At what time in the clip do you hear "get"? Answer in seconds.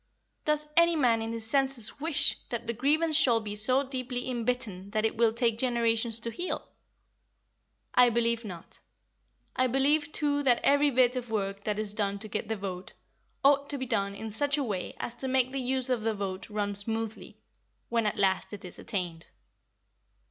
12.27-12.47